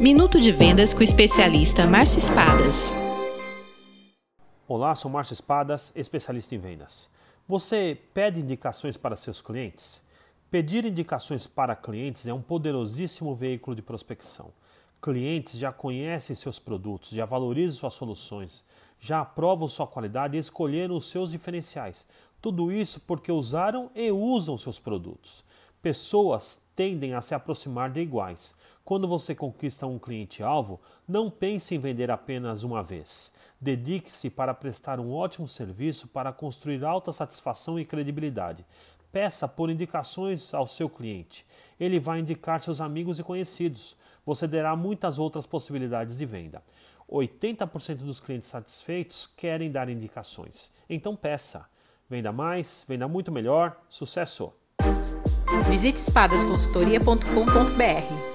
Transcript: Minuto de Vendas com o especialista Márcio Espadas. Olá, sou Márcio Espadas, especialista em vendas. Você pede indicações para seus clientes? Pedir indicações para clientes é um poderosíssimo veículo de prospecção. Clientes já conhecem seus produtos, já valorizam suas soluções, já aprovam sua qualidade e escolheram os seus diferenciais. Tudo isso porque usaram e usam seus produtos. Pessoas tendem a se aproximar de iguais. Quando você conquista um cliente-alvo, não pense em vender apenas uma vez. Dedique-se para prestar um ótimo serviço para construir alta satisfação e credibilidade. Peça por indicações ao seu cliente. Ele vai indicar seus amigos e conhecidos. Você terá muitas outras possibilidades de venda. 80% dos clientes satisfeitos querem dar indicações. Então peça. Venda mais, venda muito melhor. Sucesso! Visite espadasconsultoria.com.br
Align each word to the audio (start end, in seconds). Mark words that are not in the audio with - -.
Minuto 0.00 0.40
de 0.40 0.50
Vendas 0.50 0.94
com 0.94 1.00
o 1.00 1.02
especialista 1.02 1.86
Márcio 1.86 2.20
Espadas. 2.20 2.90
Olá, 4.66 4.94
sou 4.94 5.10
Márcio 5.10 5.34
Espadas, 5.34 5.92
especialista 5.94 6.54
em 6.54 6.58
vendas. 6.58 7.10
Você 7.46 7.98
pede 8.14 8.40
indicações 8.40 8.96
para 8.96 9.14
seus 9.14 9.42
clientes? 9.42 10.00
Pedir 10.50 10.86
indicações 10.86 11.46
para 11.46 11.76
clientes 11.76 12.26
é 12.26 12.32
um 12.32 12.40
poderosíssimo 12.40 13.34
veículo 13.34 13.76
de 13.76 13.82
prospecção. 13.82 14.54
Clientes 15.02 15.58
já 15.58 15.70
conhecem 15.70 16.34
seus 16.34 16.58
produtos, 16.58 17.10
já 17.10 17.26
valorizam 17.26 17.80
suas 17.80 17.92
soluções, 17.92 18.64
já 18.98 19.20
aprovam 19.20 19.68
sua 19.68 19.86
qualidade 19.86 20.34
e 20.34 20.40
escolheram 20.40 20.96
os 20.96 21.10
seus 21.10 21.30
diferenciais. 21.30 22.08
Tudo 22.40 22.72
isso 22.72 23.00
porque 23.00 23.30
usaram 23.30 23.90
e 23.94 24.10
usam 24.10 24.56
seus 24.56 24.78
produtos. 24.78 25.44
Pessoas 25.82 26.62
tendem 26.74 27.12
a 27.12 27.20
se 27.20 27.34
aproximar 27.34 27.90
de 27.90 28.00
iguais. 28.00 28.54
Quando 28.90 29.06
você 29.06 29.36
conquista 29.36 29.86
um 29.86 30.00
cliente-alvo, 30.00 30.80
não 31.06 31.30
pense 31.30 31.76
em 31.76 31.78
vender 31.78 32.10
apenas 32.10 32.64
uma 32.64 32.82
vez. 32.82 33.32
Dedique-se 33.60 34.28
para 34.28 34.52
prestar 34.52 34.98
um 34.98 35.12
ótimo 35.12 35.46
serviço 35.46 36.08
para 36.08 36.32
construir 36.32 36.84
alta 36.84 37.12
satisfação 37.12 37.78
e 37.78 37.84
credibilidade. 37.84 38.66
Peça 39.12 39.46
por 39.46 39.70
indicações 39.70 40.52
ao 40.52 40.66
seu 40.66 40.88
cliente. 40.88 41.46
Ele 41.78 42.00
vai 42.00 42.18
indicar 42.18 42.60
seus 42.60 42.80
amigos 42.80 43.20
e 43.20 43.22
conhecidos. 43.22 43.94
Você 44.26 44.48
terá 44.48 44.74
muitas 44.74 45.20
outras 45.20 45.46
possibilidades 45.46 46.18
de 46.18 46.26
venda. 46.26 46.60
80% 47.08 47.98
dos 47.98 48.18
clientes 48.18 48.48
satisfeitos 48.48 49.24
querem 49.36 49.70
dar 49.70 49.88
indicações. 49.88 50.72
Então 50.88 51.14
peça. 51.14 51.70
Venda 52.08 52.32
mais, 52.32 52.84
venda 52.88 53.06
muito 53.06 53.30
melhor. 53.30 53.80
Sucesso! 53.88 54.52
Visite 55.68 56.00
espadasconsultoria.com.br 56.00 58.29